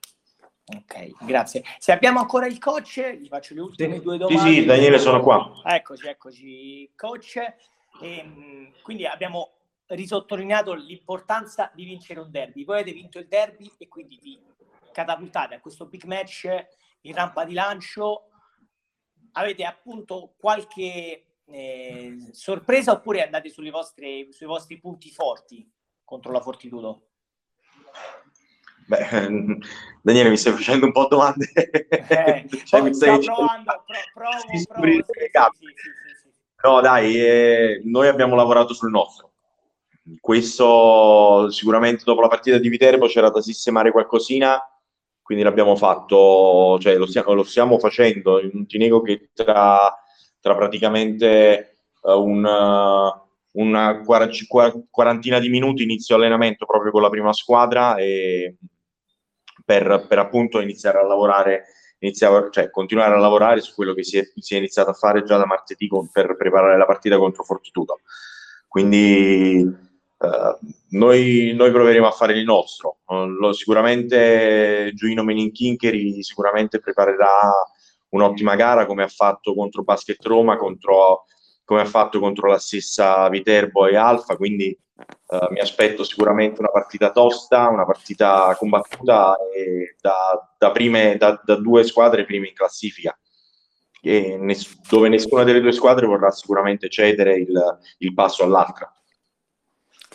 [0.66, 1.62] Ok, grazie.
[1.78, 4.02] Se abbiamo ancora il coach, gli faccio le ultime sì.
[4.02, 4.42] due domande.
[4.42, 5.52] Sì, sì, Daniele, sono qua.
[5.62, 7.36] Eccoci, eccoci, coach.
[7.36, 7.54] E,
[8.00, 9.55] ehm, quindi abbiamo
[9.88, 12.64] risottolineato l'importanza di vincere un derby.
[12.64, 14.40] Voi avete vinto il derby e quindi vi
[14.92, 16.48] catapultate a questo big match
[17.02, 18.30] in rampa di lancio.
[19.32, 25.70] Avete appunto qualche eh, sorpresa oppure andate vostre, sui vostri punti forti
[26.02, 27.08] contro la Fortitudo?
[28.86, 29.08] Beh,
[30.02, 31.50] Daniele, mi stai facendo un po' domande.
[31.52, 34.30] Eh, cioè, mi stai provando, pro, provo,
[34.66, 36.30] provo, sì, sì, sì,
[36.62, 39.34] no, dai, eh, noi abbiamo lavorato sul nostro
[40.20, 44.60] questo sicuramente dopo la partita di Viterbo c'era da sistemare qualcosina,
[45.22, 48.40] quindi l'abbiamo fatto, cioè lo stiamo, lo stiamo facendo.
[48.52, 49.92] Non ti nego che tra,
[50.40, 54.00] tra praticamente uh, un, uh, una
[54.90, 58.56] quarantina di minuti inizio allenamento proprio con la prima squadra e
[59.64, 61.64] per, per appunto iniziare a lavorare,
[61.98, 65.24] iniziare, cioè continuare a lavorare su quello che si è, si è iniziato a fare
[65.24, 67.98] già da martedì con, per preparare la partita contro Fortitudo.
[68.68, 69.86] Quindi
[70.18, 70.56] Uh,
[70.90, 72.98] noi, noi, proveremo a fare il nostro.
[73.06, 77.52] Uh, lo, sicuramente Giuino Meninkincheri sicuramente preparerà
[78.10, 81.24] un'ottima gara come ha fatto contro Basket Roma, contro,
[81.64, 84.76] come ha fatto contro la stessa Viterbo e Alfa, quindi
[85.26, 89.36] uh, mi aspetto sicuramente una partita tosta, una partita combattuta
[90.00, 93.16] da, da, prime, da, da due squadre prime in classifica.
[94.00, 98.90] Ness- dove nessuna delle due squadre vorrà sicuramente cedere il, il passo all'altra.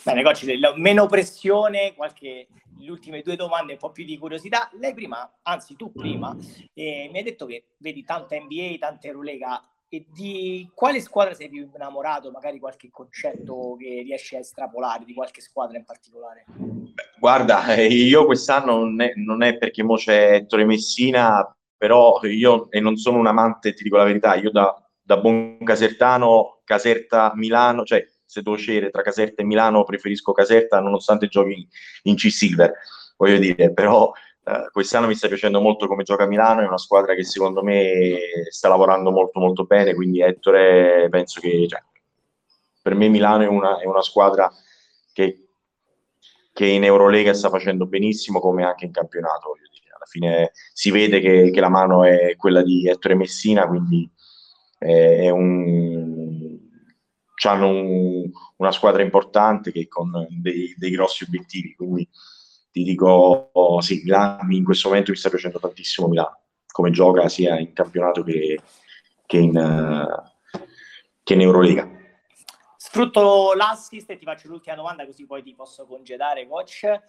[0.04, 4.68] Bene, Gocci, meno pressione, qualche, le ultime due domande, un po' più di curiosità.
[4.80, 6.36] Lei prima, anzi tu prima,
[6.74, 11.50] eh, mi hai detto che vedi tanta NBA, tanta Eurolega, e di quale squadra sei
[11.50, 12.30] più innamorato?
[12.30, 16.46] Magari qualche concetto che riesci a estrapolare di qualche squadra in particolare?
[17.20, 22.70] Guarda, eh, io quest'anno non è, non è perché mo c'è Ettore Messina, però io
[22.70, 27.32] e non sono un amante, ti dico la verità, io da, da buon casertano, Caserta,
[27.34, 31.68] Milano, cioè se devo scegliere tra Caserta e Milano preferisco Caserta nonostante giochi
[32.04, 32.72] in C-Silver,
[33.18, 34.10] voglio dire, però
[34.44, 38.18] eh, quest'anno mi sta piacendo molto come gioca Milano, è una squadra che secondo me
[38.48, 41.82] sta lavorando molto molto bene, quindi Ettore penso che cioè,
[42.80, 44.50] per me Milano è una, è una squadra
[45.12, 45.48] che,
[46.54, 49.94] che, in Eurolega sta facendo benissimo come anche in campionato, voglio dire.
[49.94, 54.10] alla fine si vede che, che la mano è quella di Ettore Messina, quindi
[54.78, 56.21] è un
[57.48, 62.08] hanno un, una squadra importante che con dei, dei, grossi obiettivi, quindi
[62.70, 67.28] ti dico oh, sì, Milano in questo momento mi sta piacendo tantissimo Milano, come gioca
[67.28, 68.60] sia in campionato che,
[69.26, 70.58] che, in, uh,
[71.22, 71.88] che in Eurolega.
[72.76, 77.00] Sfrutto l'assist e ti faccio l'ultima domanda così poi ti posso congedare, coach.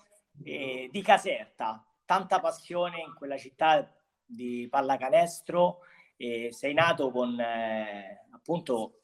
[0.44, 3.88] Eh, di Caserta, tanta passione in quella città
[4.26, 5.80] di pallacanestro,
[6.18, 9.03] eh, sei nato con eh, appunto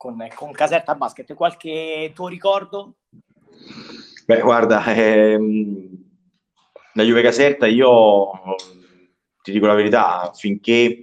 [0.00, 1.34] con, con Caserta Basket.
[1.34, 2.94] Qualche tuo ricordo?
[4.24, 5.90] Beh, guarda, ehm,
[6.94, 8.30] la Juve Caserta io
[9.42, 11.02] ti dico la verità, finché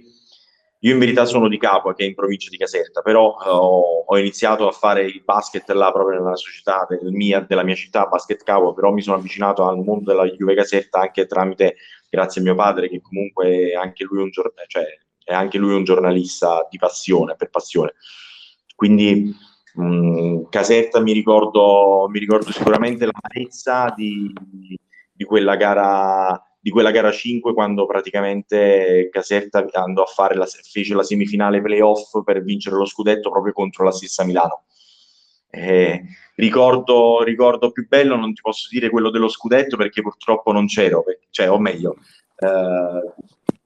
[0.80, 4.04] io in verità sono di Capua, che è in provincia di Caserta, però eh, ho,
[4.04, 8.06] ho, iniziato a fare il basket là proprio nella società del mia, della mia città,
[8.06, 11.76] Basket Capua, però mi sono avvicinato al mondo della Juve Caserta anche tramite
[12.10, 14.82] grazie a mio padre che comunque è anche lui un, giorn- cioè,
[15.22, 17.94] è anche lui un giornalista di passione, per passione.
[18.78, 19.34] Quindi
[19.74, 24.32] mh, mm, Caserta mi ricordo, mi ricordo sicuramente l'amarezza di,
[25.12, 30.94] di quella gara di quella gara 5 quando praticamente Caserta andò a fare la, fece
[30.94, 34.62] la semifinale playoff per vincere lo scudetto proprio contro la stessa Milano.
[35.50, 36.04] Eh,
[36.36, 41.02] ricordo, ricordo più bello, non ti posso dire quello dello scudetto perché purtroppo non c'ero,
[41.30, 41.96] cioè, o meglio,
[42.36, 43.12] eh,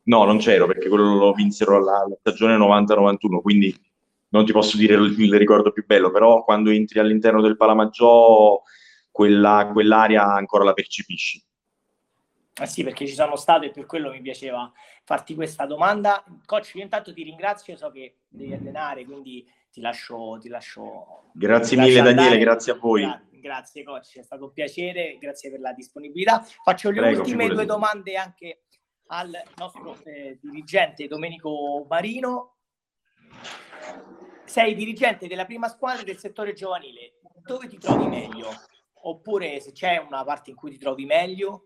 [0.05, 3.79] no, non c'ero perché quello lo vinsero la, la stagione 90-91, quindi
[4.33, 8.61] non ti posso dire il, il, ricordo più bello, però quando entri all'interno del Palamaggiò
[9.11, 11.43] quella, quell'area ancora la percepisci.
[12.61, 14.71] Eh sì, perché ci sono stato e per quello mi piaceva
[15.05, 16.23] farti questa domanda.
[16.45, 20.39] Coach, io intanto ti ringrazio, so che devi allenare, quindi ti lascio.
[20.41, 23.03] Ti lascio grazie ti mille lascio Daniele, grazie a voi.
[23.03, 26.47] Gra- grazie coach, è stato un piacere, grazie per la disponibilità.
[26.63, 28.63] Faccio le Prego, ultime due domande anche
[29.09, 32.52] al nostro eh, dirigente Domenico Marino.
[34.45, 37.15] Sei dirigente della prima squadra del settore giovanile,
[37.47, 38.49] dove ti trovi meglio?
[39.05, 41.65] Oppure se c'è una parte in cui ti trovi meglio?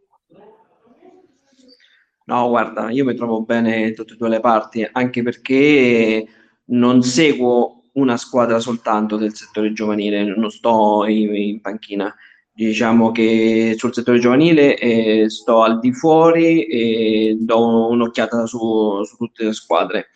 [2.26, 6.26] No, guarda, io mi trovo bene in tutte e due le parti, anche perché
[6.66, 12.14] non seguo una squadra soltanto del settore giovanile, non sto in, in panchina.
[12.52, 19.16] Diciamo che sul settore giovanile eh, sto al di fuori e do un'occhiata su, su
[19.16, 20.08] tutte le squadre,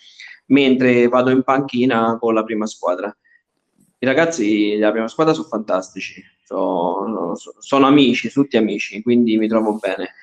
[0.51, 3.15] mentre vado in panchina con la prima squadra.
[3.99, 9.79] I ragazzi della prima squadra sono fantastici, sono, sono amici, tutti amici, quindi mi trovo
[9.79, 10.15] bene.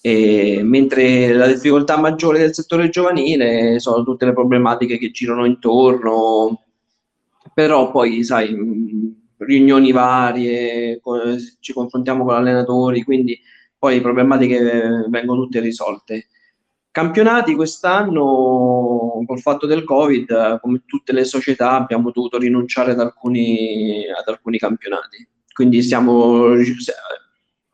[0.00, 6.64] E, mentre la difficoltà maggiore del settore giovanile sono tutte le problematiche che girano intorno,
[7.54, 8.54] però poi sai,
[9.38, 11.00] riunioni varie,
[11.60, 13.40] ci confrontiamo con allenatori, quindi
[13.78, 16.28] poi le problematiche vengono tutte risolte.
[16.94, 24.04] Campionati quest'anno, col fatto del Covid, come tutte le società, abbiamo dovuto rinunciare ad alcuni,
[24.06, 25.26] ad alcuni campionati.
[25.52, 26.52] Quindi siamo,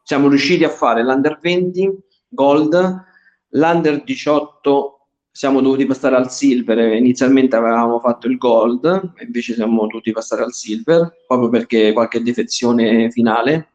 [0.03, 1.99] siamo riusciti a fare l'Under 20
[2.31, 3.05] gold,
[3.51, 10.13] l'under 18 siamo dovuti passare al silver, inizialmente avevamo fatto il gold, invece siamo dovuti
[10.13, 13.69] passare al silver, proprio perché qualche defezione finale,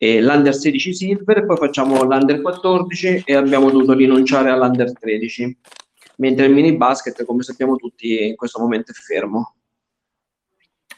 [0.00, 5.58] e l'under 16 silver, poi facciamo l'under 14 e abbiamo dovuto rinunciare all'under 13,
[6.18, 9.56] mentre il mini basket, come sappiamo tutti, in questo momento è fermo.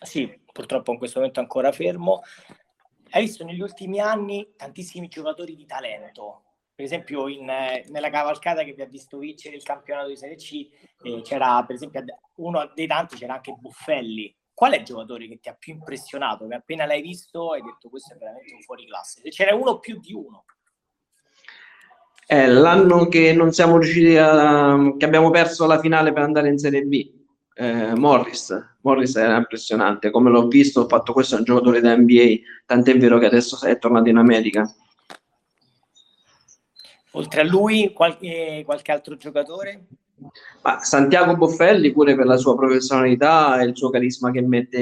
[0.03, 2.21] Sì, purtroppo in questo momento è ancora fermo.
[3.13, 6.43] Hai visto negli ultimi anni tantissimi giocatori di talento,
[6.75, 10.69] per esempio in, nella cavalcata che vi ha visto vincere il campionato di Serie C
[11.03, 12.03] eh, c'era per esempio
[12.37, 16.46] uno dei tanti c'era anche Buffelli qual è il giocatore che ti ha più impressionato
[16.46, 19.79] che appena l'hai visto hai detto questo è veramente un fuori classe se c'era uno
[19.79, 20.44] più di uno.
[22.27, 26.59] È l'anno che non siamo riusciti a che abbiamo perso la finale per andare in
[26.59, 27.11] Serie B
[27.55, 28.77] eh, Morris.
[28.83, 30.11] Morris era impressionante.
[30.11, 33.64] Come l'ho visto ho fatto questo è un giocatore da NBA tant'è vero che adesso
[33.64, 34.70] è tornato in America.
[37.12, 39.87] Oltre a lui, qualche, qualche altro giocatore?
[40.63, 44.79] Ma Santiago Boffelli pure per la sua professionalità e il suo carisma che mette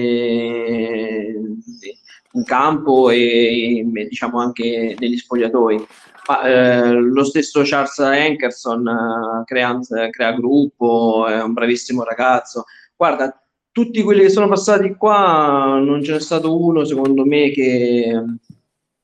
[2.33, 5.87] in campo e diciamo anche negli spogliatoi.
[6.29, 9.79] Ma, eh, lo stesso Charles Hankerson eh, crea,
[10.11, 12.65] crea, gruppo, è un bravissimo ragazzo.
[12.97, 18.13] Guarda, tutti quelli che sono passati qua non ce n'è stato uno secondo me che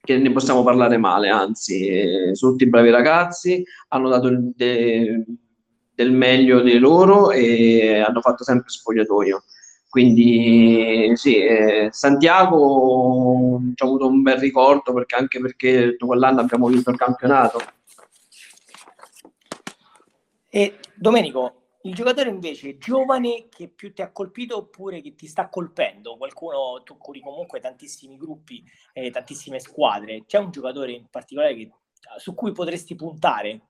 [0.05, 5.25] che ne possiamo parlare male, anzi, eh, sono tutti bravi ragazzi, hanno dato de,
[5.95, 9.45] del meglio di loro e hanno fatto sempre spogliatoio.
[9.89, 16.67] Quindi sì, eh, Santiago ci ha avuto un bel ricordo perché anche perché quell'anno abbiamo
[16.67, 17.61] vinto il campionato.
[20.51, 25.49] E Domenico, il giocatore invece giovane che più ti ha colpito oppure che ti sta
[25.49, 26.17] colpendo?
[26.17, 30.25] Qualcuno, tu curi comunque tantissimi gruppi, eh, tantissime squadre.
[30.27, 31.71] C'è un giocatore in particolare che,
[32.17, 33.61] su cui potresti puntare?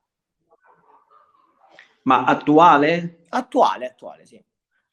[2.05, 3.21] Ma attuale?
[3.29, 4.43] Attuale, attuale, sì.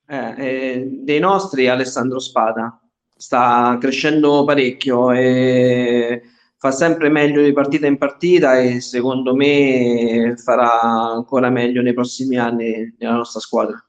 [0.07, 2.77] Eh, eh, dei nostri Alessandro Spada
[3.15, 6.21] sta crescendo parecchio e
[6.57, 12.37] fa sempre meglio di partita in partita e secondo me farà ancora meglio nei prossimi
[12.37, 13.83] anni nella nostra squadra.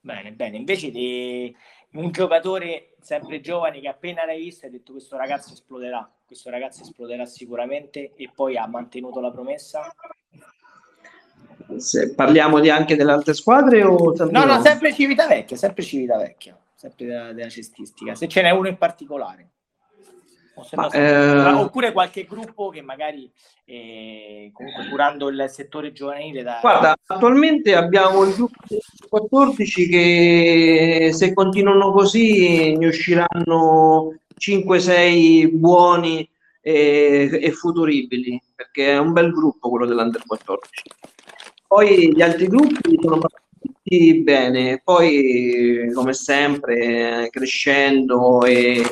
[0.00, 0.56] Bene, bene.
[0.56, 1.54] Invece di
[1.92, 6.82] un giocatore sempre giovane che appena l'hai visto hai detto questo ragazzo esploderà, questo ragazzo
[6.82, 9.92] esploderà sicuramente e poi ha mantenuto la promessa?
[11.76, 17.06] Se parliamo di anche delle altre squadre o no, no, sempre Civitavecchia, sempre Civitavecchia, sempre
[17.06, 19.50] della, della cestistica, se ce n'è uno in particolare
[20.74, 21.52] Ma, eh...
[21.52, 23.30] Oppure qualche gruppo che magari
[23.64, 26.42] eh, comunque curando il settore giovanile.
[26.42, 26.58] Da...
[26.60, 28.66] Guarda, attualmente abbiamo il gruppo
[29.08, 36.28] 14 che se continuano così ne usciranno 5-6 buoni
[36.60, 40.82] e, e futuribili, perché è un bel gruppo quello dell'Under 14.
[41.70, 48.82] Poi gli altri gruppi sono partiti bene, poi come sempre crescendo e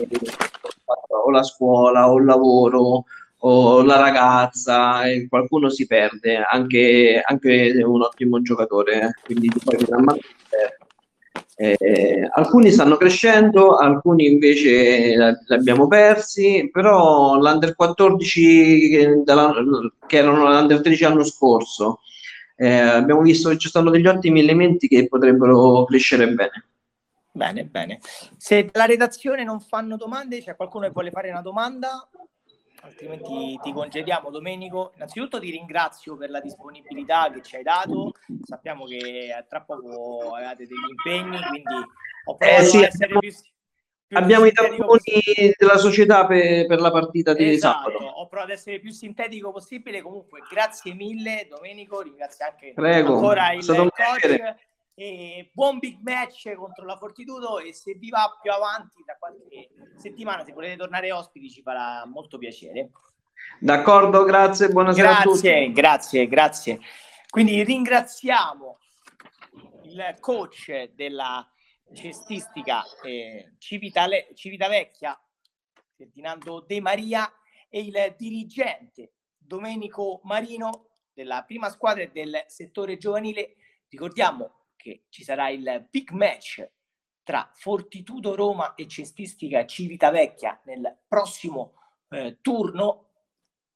[1.09, 3.05] o la scuola o il lavoro
[3.39, 9.77] o la ragazza qualcuno si perde, anche, anche un ottimo giocatore, quindi poi
[11.57, 19.23] eh, alcuni stanno crescendo, alcuni invece li abbiamo persi, però l'Under 14 che,
[20.07, 22.03] che erano l'Under 13 l'anno scorso,
[22.61, 26.67] eh, abbiamo visto che ci sono degli ottimi elementi che potrebbero crescere bene.
[27.31, 28.01] Bene, bene.
[28.37, 32.09] Se la redazione non fanno domande, c'è qualcuno che vuole fare una domanda?
[32.81, 34.91] Altrimenti ti congediamo, Domenico.
[34.97, 38.15] Innanzitutto ti ringrazio per la disponibilità che ci hai dato.
[38.43, 41.75] Sappiamo che tra poco avete degli impegni, quindi
[42.25, 43.31] ho provato eh sì, a essere più, più
[44.11, 45.23] Abbiamo i tamponi
[45.57, 47.91] della società per, per, la partita di esatto.
[47.91, 48.05] sabato.
[48.05, 50.01] Ho provato ad essere più sintetico possibile.
[50.01, 52.01] Comunque, grazie mille, Domenico.
[52.01, 54.57] Ringrazio anche Prego, ancora il coach.
[54.95, 59.69] E buon big match contro la Fortitudo e se vi va più avanti da qualche
[59.97, 62.91] settimana se volete tornare ospiti ci farà molto piacere
[63.61, 66.81] d'accordo grazie buonasera grazie, a tutti grazie grazie
[67.31, 68.79] quindi ringraziamo
[69.85, 71.49] il coach della
[71.93, 75.19] cestistica eh, Civitale, Civitavecchia
[75.97, 77.31] Ferdinando De Maria
[77.69, 83.57] e il dirigente Domenico Marino della prima squadra del settore giovanile
[83.89, 86.67] ricordiamo che ci sarà il big match
[87.23, 91.75] tra Fortitudo Roma e Cestistica Civitavecchia nel prossimo
[92.09, 93.07] eh, turno.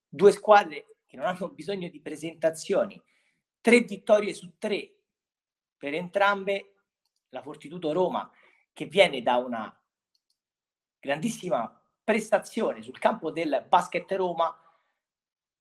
[0.09, 3.01] Due squadre che non hanno bisogno di presentazioni,
[3.61, 4.95] tre vittorie su tre
[5.77, 6.72] per entrambe.
[7.33, 8.31] La Fortitudo Roma
[8.75, 9.75] che viene da una
[10.99, 14.55] grandissima prestazione sul campo del basket Roma,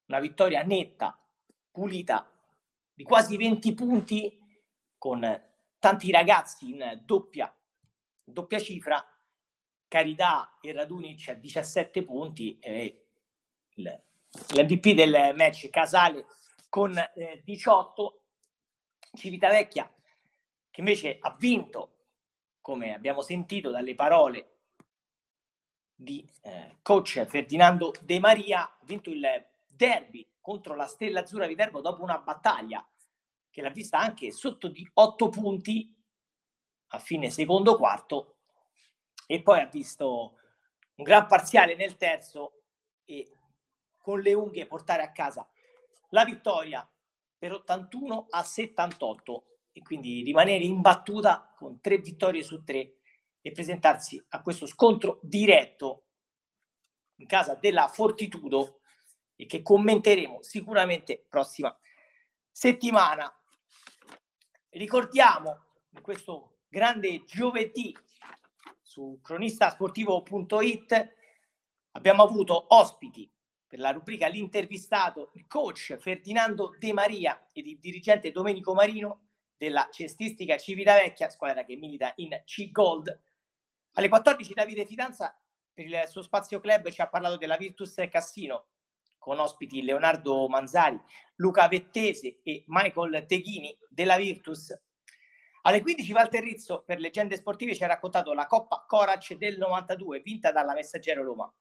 [0.07, 1.17] una vittoria netta,
[1.72, 2.30] pulita,
[2.93, 4.39] di quasi 20 punti
[4.97, 5.22] con
[5.80, 7.53] tanti ragazzi in doppia,
[8.24, 9.03] doppia cifra,
[9.88, 13.05] Carità e Radunic a 17 punti e
[13.76, 14.03] il,
[14.55, 16.26] l'MVP del match Casale
[16.67, 18.22] con eh, 18,
[19.13, 19.89] Civitavecchia
[20.72, 21.97] che invece ha vinto,
[22.61, 24.55] come abbiamo sentito dalle parole
[25.93, 29.24] di eh, coach Ferdinando De Maria, ha vinto il
[29.67, 32.86] derby contro la Stella Azzurra Viterbo dopo una battaglia
[33.49, 35.93] che l'ha vista anche sotto di 8 punti
[36.93, 38.38] a fine secondo quarto
[39.28, 40.38] e poi ha visto
[40.95, 42.63] un gran parziale nel terzo
[43.05, 43.38] e
[43.97, 45.47] con le unghie portare a casa
[46.09, 46.88] la vittoria
[47.38, 52.97] per 81 a 78 e quindi rimanere imbattuta con tre vittorie su tre
[53.41, 56.05] e presentarsi a questo scontro diretto
[57.15, 58.82] in casa della Fortitudo
[59.36, 61.76] e che commenteremo sicuramente prossima
[62.51, 63.34] settimana.
[64.69, 67.95] Ricordiamo in questo grande giovedì
[68.82, 71.15] su cronistasportivo.it
[71.91, 73.30] abbiamo avuto ospiti
[73.65, 79.30] per la rubrica L'intervistato, il coach Ferdinando De Maria ed il dirigente Domenico Marino
[79.62, 83.22] della cestistica Civitavecchia, squadra che milita in C-Gold.
[83.91, 85.39] Alle 14 Davide Fidanza
[85.72, 88.70] per il suo spazio club ci ha parlato della Virtus Cassino
[89.20, 90.99] con ospiti Leonardo Manzari,
[91.36, 94.76] Luca Vettese e Michael Teghini della Virtus.
[95.62, 100.22] Alle 15 Walter Rizzo per Leggende Sportive ci ha raccontato la Coppa Corac del 92
[100.22, 101.53] vinta dalla Messaggero Roma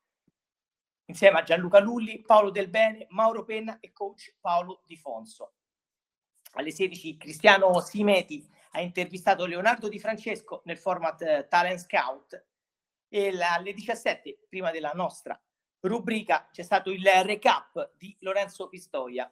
[1.05, 5.53] insieme a Gianluca Lulli, Paolo Del Bene, Mauro Penna e coach Paolo Di Fonso.
[6.53, 12.47] Alle 16 Cristiano Simeti ha intervistato Leonardo Di Francesco nel format eh, Talent Scout
[13.09, 15.41] e alle 17 prima della nostra
[15.81, 19.29] rubrica c'è stato il recap di Lorenzo Pistoia.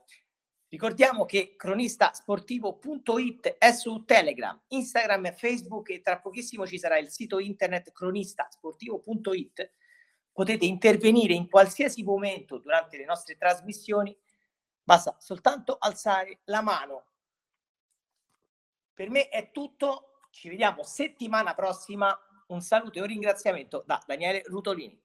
[0.71, 7.11] Ricordiamo che cronistasportivo.it è su Telegram, Instagram e Facebook e tra pochissimo ci sarà il
[7.11, 9.73] sito internet cronistasportivo.it.
[10.31, 14.15] Potete intervenire in qualsiasi momento durante le nostre trasmissioni,
[14.89, 17.05] basta soltanto alzare la mano.
[18.95, 22.19] Per me è tutto, ci vediamo settimana prossima.
[22.47, 24.99] Un saluto e un ringraziamento da Daniele Rutolini.